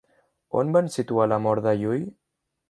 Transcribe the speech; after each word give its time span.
On 0.61 0.71
van 0.77 0.89
situar 0.95 1.27
la 1.33 1.39
mort 1.49 1.67
de 1.67 1.75
Llull? 1.83 2.09